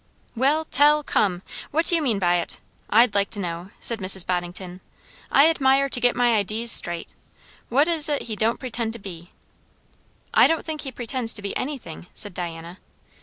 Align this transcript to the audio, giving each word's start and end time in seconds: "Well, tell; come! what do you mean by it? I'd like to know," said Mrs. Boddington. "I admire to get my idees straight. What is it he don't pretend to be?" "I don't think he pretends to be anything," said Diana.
"Well, 0.35 0.65
tell; 0.65 1.03
come! 1.03 1.43
what 1.69 1.85
do 1.85 1.95
you 1.95 2.01
mean 2.01 2.17
by 2.17 2.37
it? 2.37 2.59
I'd 2.89 3.13
like 3.13 3.29
to 3.29 3.39
know," 3.39 3.69
said 3.79 3.99
Mrs. 3.99 4.25
Boddington. 4.25 4.81
"I 5.31 5.47
admire 5.47 5.89
to 5.89 5.99
get 6.01 6.15
my 6.15 6.37
idees 6.39 6.71
straight. 6.71 7.07
What 7.69 7.87
is 7.87 8.09
it 8.09 8.23
he 8.23 8.35
don't 8.35 8.59
pretend 8.59 8.93
to 8.93 8.97
be?" 8.97 9.29
"I 10.33 10.47
don't 10.47 10.65
think 10.65 10.81
he 10.81 10.91
pretends 10.91 11.33
to 11.33 11.43
be 11.43 11.55
anything," 11.55 12.07
said 12.15 12.33
Diana. 12.33 12.79